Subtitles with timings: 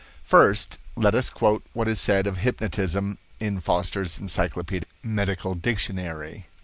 [0.23, 6.47] First let us quote what is said of hypnotism in Foster's Encyclopedic Medical Dictionary.